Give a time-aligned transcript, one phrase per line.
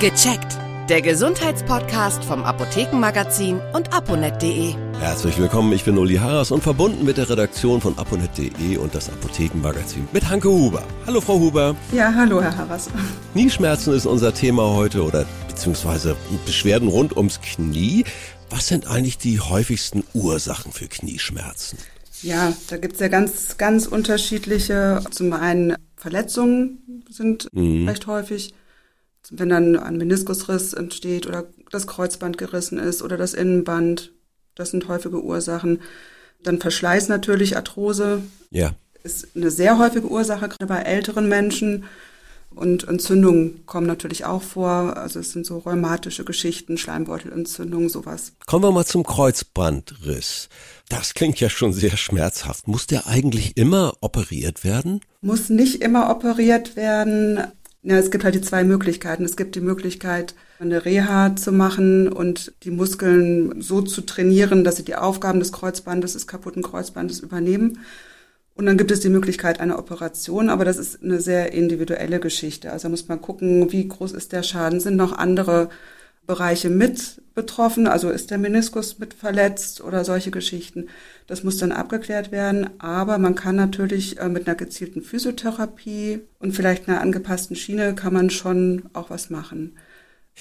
[0.00, 0.56] Gecheckt.
[0.88, 4.74] Der Gesundheitspodcast vom Apothekenmagazin und aponet.de.
[5.00, 9.08] Herzlich willkommen, ich bin Uli Harras und verbunden mit der Redaktion von aponet.de und das
[9.08, 10.84] Apothekenmagazin mit Hanke Huber.
[11.04, 11.74] Hallo Frau Huber.
[11.90, 12.88] Ja, hallo Herr Harras.
[13.32, 16.14] Knieschmerzen ist unser Thema heute oder beziehungsweise
[16.46, 18.04] Beschwerden rund ums Knie.
[18.50, 21.76] Was sind eigentlich die häufigsten Ursachen für Knieschmerzen?
[22.22, 25.00] Ja, da gibt's ja ganz, ganz unterschiedliche.
[25.10, 27.88] Zum einen Verletzungen sind mhm.
[27.88, 28.54] recht häufig
[29.30, 34.12] wenn dann ein Meniskusriss entsteht oder das Kreuzband gerissen ist oder das Innenband,
[34.54, 35.80] das sind häufige Ursachen.
[36.42, 38.22] Dann Verschleiß natürlich, Arthrose.
[38.50, 38.72] Ja.
[39.02, 41.84] Ist eine sehr häufige Ursache, gerade bei älteren Menschen.
[42.54, 44.96] Und Entzündungen kommen natürlich auch vor.
[44.96, 48.32] Also es sind so rheumatische Geschichten, Schleimbeutelentzündungen, sowas.
[48.46, 50.48] Kommen wir mal zum Kreuzbandriss.
[50.88, 52.66] Das klingt ja schon sehr schmerzhaft.
[52.66, 55.02] Muss der eigentlich immer operiert werden?
[55.20, 57.42] Muss nicht immer operiert werden.
[57.82, 59.24] Ja, es gibt halt die zwei Möglichkeiten.
[59.24, 64.76] Es gibt die Möglichkeit, eine Reha zu machen und die Muskeln so zu trainieren, dass
[64.76, 67.78] sie die Aufgaben des Kreuzbandes, des kaputten Kreuzbandes übernehmen.
[68.56, 72.72] Und dann gibt es die Möglichkeit einer Operation, aber das ist eine sehr individuelle Geschichte.
[72.72, 74.80] Also muss man gucken, wie groß ist der Schaden.
[74.80, 75.68] Sind noch andere
[76.28, 77.88] Bereiche mit betroffen?
[77.88, 80.88] Also ist der Meniskus mit verletzt oder solche Geschichten?
[81.26, 82.70] Das muss dann abgeklärt werden.
[82.78, 88.12] Aber man kann natürlich äh, mit einer gezielten Physiotherapie und vielleicht einer angepassten Schiene kann
[88.12, 89.76] man schon auch was machen.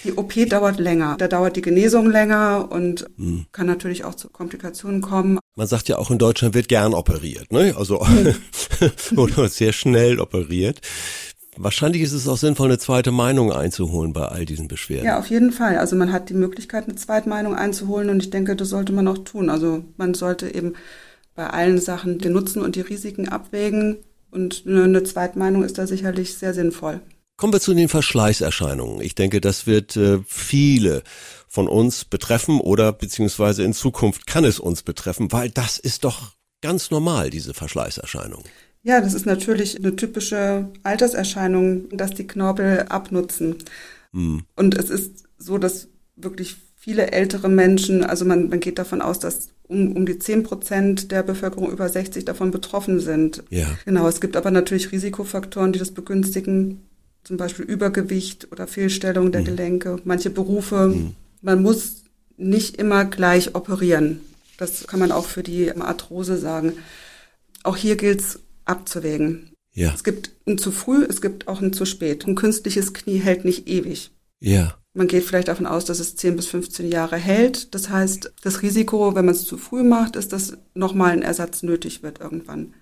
[0.04, 1.16] Die OP dauert länger.
[1.18, 3.48] Da dauert die Genesung länger und hm.
[3.52, 5.40] kann natürlich auch zu Komplikationen kommen.
[5.56, 7.74] Man sagt ja auch in Deutschland wird gern operiert, ne?
[7.76, 8.36] Also hm.
[9.16, 10.82] oder sehr schnell operiert.
[11.58, 15.06] Wahrscheinlich ist es auch sinnvoll, eine zweite Meinung einzuholen bei all diesen Beschwerden.
[15.06, 15.78] Ja, auf jeden Fall.
[15.78, 19.08] Also man hat die Möglichkeit, eine zweite Meinung einzuholen und ich denke, das sollte man
[19.08, 19.50] auch tun.
[19.50, 20.74] Also man sollte eben
[21.36, 23.98] bei allen Sachen den Nutzen und die Risiken abwägen
[24.32, 27.02] und eine Zweitmeinung ist da sicherlich sehr sinnvoll.
[27.38, 29.00] Kommen wir zu den Verschleißerscheinungen.
[29.02, 31.04] Ich denke, das wird äh, viele
[31.48, 36.32] von uns betreffen oder beziehungsweise in Zukunft kann es uns betreffen, weil das ist doch
[36.62, 38.44] ganz normal, diese Verschleißerscheinung.
[38.88, 43.58] Ja, das ist natürlich eine typische Alterserscheinung, dass die Knorpel abnutzen.
[44.14, 44.44] Mhm.
[44.56, 49.20] Und es ist so, dass wirklich viele ältere Menschen, also man, man geht davon aus,
[49.20, 53.44] dass um, um die zehn Prozent der Bevölkerung über 60 davon betroffen sind.
[53.50, 53.68] Ja.
[53.84, 56.88] Genau, es gibt aber natürlich Risikofaktoren, die das begünstigen,
[57.26, 59.46] zum Beispiel Übergewicht oder Fehlstellung der mhm.
[59.48, 60.94] Gelenke, manche Berufe.
[60.96, 61.14] Mhm.
[61.42, 62.04] Man muss
[62.38, 64.22] nicht immer gleich operieren.
[64.58, 66.72] Das kann man auch für die Arthrose sagen.
[67.64, 68.40] Auch hier gilt es
[68.70, 69.52] abzuwägen.
[69.74, 69.94] Ja.
[69.94, 72.26] Es gibt ein zu früh, es gibt auch ein zu spät.
[72.26, 74.12] Ein künstliches Knie hält nicht ewig.
[74.40, 74.78] Ja.
[74.94, 77.76] Man geht vielleicht davon aus, dass es 10 bis 15 Jahre hält.
[77.76, 81.62] Das heißt, das Risiko, wenn man es zu früh macht, ist, dass nochmal ein Ersatz
[81.62, 82.74] nötig wird irgendwann.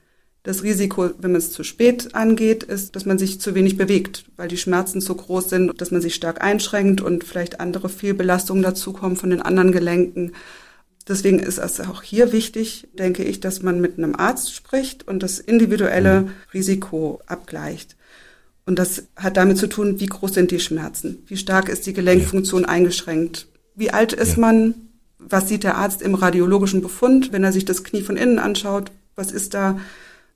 [0.43, 4.25] Das Risiko, wenn man es zu spät angeht, ist, dass man sich zu wenig bewegt,
[4.37, 8.63] weil die Schmerzen zu groß sind, dass man sich stark einschränkt und vielleicht andere Fehlbelastungen
[8.63, 10.33] dazukommen von den anderen Gelenken.
[11.07, 15.21] Deswegen ist es auch hier wichtig, denke ich, dass man mit einem Arzt spricht und
[15.21, 16.31] das individuelle mhm.
[16.53, 17.95] Risiko abgleicht.
[18.65, 21.93] Und das hat damit zu tun, wie groß sind die Schmerzen, wie stark ist die
[21.93, 22.69] Gelenkfunktion ja.
[22.69, 24.39] eingeschränkt, wie alt ist ja.
[24.39, 24.73] man,
[25.19, 28.91] was sieht der Arzt im radiologischen Befund, wenn er sich das Knie von innen anschaut,
[29.15, 29.79] was ist da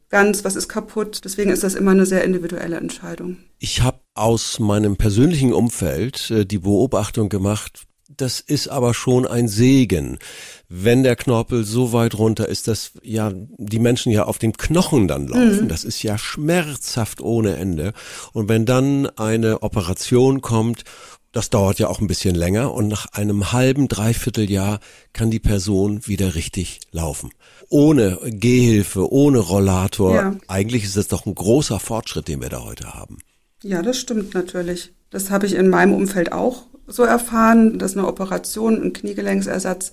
[0.10, 1.22] ganz, was ist kaputt.
[1.24, 3.38] Deswegen ist das immer eine sehr individuelle Entscheidung.
[3.60, 7.84] Ich habe aus meinem persönlichen Umfeld äh, die Beobachtung gemacht,
[8.16, 10.18] das ist aber schon ein Segen,
[10.68, 15.08] wenn der Knorpel so weit runter ist, dass ja die Menschen ja auf den Knochen
[15.08, 15.64] dann laufen.
[15.64, 15.68] Mhm.
[15.68, 17.94] Das ist ja schmerzhaft ohne Ende.
[18.34, 20.84] Und wenn dann eine Operation kommt,
[21.32, 24.80] das dauert ja auch ein bisschen länger und nach einem halben, dreiviertel Jahr
[25.14, 27.30] kann die Person wieder richtig laufen.
[27.70, 30.16] Ohne Gehhilfe, ohne Rollator.
[30.16, 30.36] Ja.
[30.48, 33.20] Eigentlich ist das doch ein großer Fortschritt, den wir da heute haben.
[33.64, 34.94] Ja, das stimmt natürlich.
[35.10, 39.92] Das habe ich in meinem Umfeld auch so erfahren, dass eine Operation, ein Kniegelenksersatz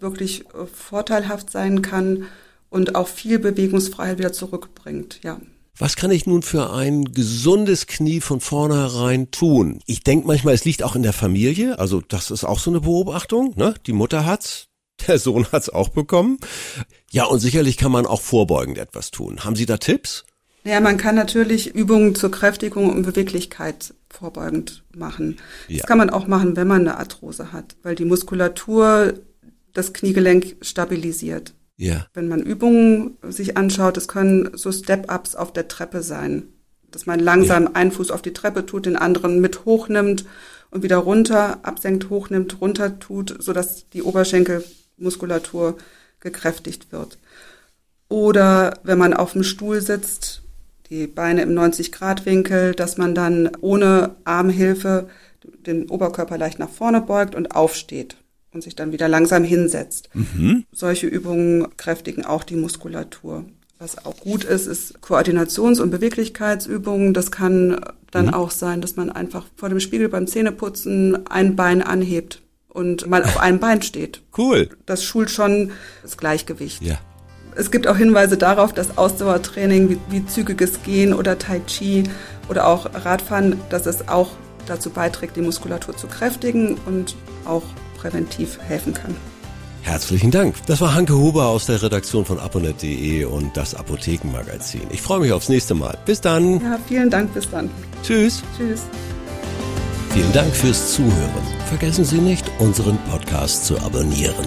[0.00, 2.24] wirklich äh, vorteilhaft sein kann
[2.68, 5.40] und auch viel Bewegungsfreiheit wieder zurückbringt, ja.
[5.78, 9.80] Was kann ich nun für ein gesundes Knie von vornherein tun?
[9.84, 11.78] Ich denke manchmal, es liegt auch in der Familie.
[11.78, 13.52] Also das ist auch so eine Beobachtung.
[13.56, 13.74] Ne?
[13.86, 14.68] Die Mutter hat's,
[15.06, 16.38] der Sohn hat's auch bekommen.
[17.10, 19.44] Ja, und sicherlich kann man auch vorbeugend etwas tun.
[19.44, 20.24] Haben Sie da Tipps?
[20.66, 25.36] Ja, man kann natürlich Übungen zur Kräftigung und Beweglichkeit vorbeugend machen.
[25.68, 25.78] Ja.
[25.78, 29.14] Das kann man auch machen, wenn man eine Arthrose hat, weil die Muskulatur
[29.72, 31.54] das Kniegelenk stabilisiert.
[31.76, 32.06] Ja.
[32.14, 36.48] Wenn man Übungen sich anschaut, es können so Step-ups auf der Treppe sein,
[36.90, 37.70] dass man langsam ja.
[37.74, 40.24] einen Fuß auf die Treppe tut, den anderen mit hochnimmt
[40.70, 45.76] und wieder runter, absenkt, hochnimmt, runter tut, sodass die Oberschenkelmuskulatur
[46.18, 47.18] gekräftigt wird.
[48.08, 50.42] Oder wenn man auf dem Stuhl sitzt,
[50.90, 55.08] die Beine im 90-Grad-Winkel, dass man dann ohne Armhilfe
[55.66, 58.16] den Oberkörper leicht nach vorne beugt und aufsteht
[58.52, 60.08] und sich dann wieder langsam hinsetzt.
[60.14, 60.64] Mhm.
[60.72, 63.44] Solche Übungen kräftigen auch die Muskulatur.
[63.78, 67.12] Was auch gut ist, ist Koordinations- und Beweglichkeitsübungen.
[67.12, 67.78] Das kann
[68.10, 68.34] dann mhm.
[68.34, 73.22] auch sein, dass man einfach vor dem Spiegel beim Zähneputzen ein Bein anhebt und mal
[73.22, 74.22] auf einem Bein steht.
[74.36, 74.70] Cool.
[74.86, 75.72] Das schult schon
[76.02, 76.82] das Gleichgewicht.
[76.82, 76.98] Ja.
[77.56, 82.04] Es gibt auch Hinweise darauf, dass Ausdauertraining wie, wie zügiges Gehen oder Tai Chi
[82.48, 84.32] oder auch Radfahren, dass es auch
[84.66, 87.16] dazu beiträgt, die Muskulatur zu kräftigen und
[87.46, 87.62] auch
[87.98, 89.16] präventiv helfen kann.
[89.82, 90.56] Herzlichen Dank.
[90.66, 94.82] Das war Hanke Huber aus der Redaktion von aponet.de und das Apothekenmagazin.
[94.90, 95.96] Ich freue mich aufs nächste Mal.
[96.04, 96.60] Bis dann.
[96.60, 97.32] Ja, vielen Dank.
[97.32, 97.70] Bis dann.
[98.02, 98.42] Tschüss.
[98.58, 98.82] Tschüss.
[100.10, 101.46] Vielen Dank fürs Zuhören.
[101.68, 104.46] Vergessen Sie nicht, unseren Podcast zu abonnieren.